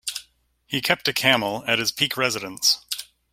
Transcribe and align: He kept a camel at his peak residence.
He 0.65 0.81
kept 0.81 1.07
a 1.07 1.13
camel 1.13 1.63
at 1.67 1.77
his 1.77 1.91
peak 1.91 2.17
residence. 2.17 2.83